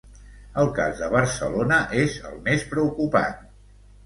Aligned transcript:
El 0.61 0.71
cas 0.79 1.01
de 1.01 1.09
Barcelona 1.15 1.77
és 2.05 2.17
el 2.31 2.41
més 2.49 2.65
preocupant. 2.73 3.39